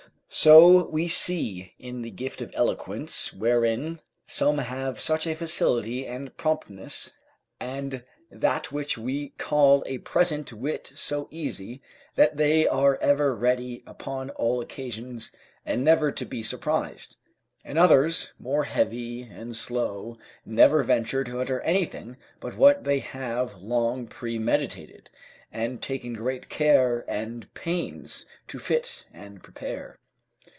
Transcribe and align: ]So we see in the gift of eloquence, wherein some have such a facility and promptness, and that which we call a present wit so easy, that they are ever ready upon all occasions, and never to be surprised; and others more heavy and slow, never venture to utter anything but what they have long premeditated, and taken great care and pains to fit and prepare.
]So 0.51 0.87
we 0.87 1.09
see 1.09 1.73
in 1.77 2.03
the 2.03 2.09
gift 2.09 2.39
of 2.39 2.51
eloquence, 2.53 3.33
wherein 3.33 3.99
some 4.27 4.59
have 4.59 5.01
such 5.01 5.27
a 5.27 5.35
facility 5.35 6.07
and 6.07 6.35
promptness, 6.37 7.13
and 7.59 8.05
that 8.31 8.71
which 8.71 8.97
we 8.97 9.31
call 9.31 9.83
a 9.85 9.97
present 9.97 10.53
wit 10.53 10.93
so 10.95 11.27
easy, 11.31 11.81
that 12.15 12.37
they 12.37 12.65
are 12.65 12.97
ever 13.01 13.35
ready 13.35 13.83
upon 13.85 14.29
all 14.29 14.61
occasions, 14.61 15.33
and 15.65 15.83
never 15.83 16.13
to 16.13 16.25
be 16.25 16.41
surprised; 16.43 17.17
and 17.65 17.77
others 17.77 18.31
more 18.39 18.63
heavy 18.63 19.23
and 19.23 19.57
slow, 19.57 20.17
never 20.45 20.81
venture 20.81 21.25
to 21.25 21.41
utter 21.41 21.59
anything 21.63 22.15
but 22.39 22.55
what 22.55 22.85
they 22.85 22.99
have 22.99 23.55
long 23.61 24.07
premeditated, 24.07 25.09
and 25.51 25.81
taken 25.81 26.13
great 26.13 26.47
care 26.47 27.03
and 27.09 27.53
pains 27.53 28.25
to 28.47 28.59
fit 28.59 29.05
and 29.13 29.43
prepare. 29.43 29.97